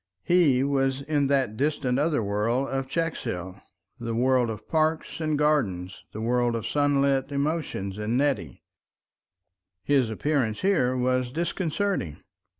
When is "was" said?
0.63-1.03, 10.97-11.31